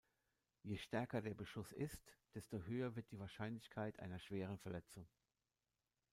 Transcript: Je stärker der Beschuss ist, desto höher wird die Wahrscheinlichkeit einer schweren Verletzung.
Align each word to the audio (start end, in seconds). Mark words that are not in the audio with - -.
Je 0.63 0.77
stärker 0.79 1.21
der 1.21 1.35
Beschuss 1.35 1.71
ist, 1.73 2.01
desto 2.33 2.63
höher 2.63 2.95
wird 2.95 3.11
die 3.11 3.19
Wahrscheinlichkeit 3.19 3.99
einer 3.99 4.17
schweren 4.17 4.57
Verletzung. 4.57 5.07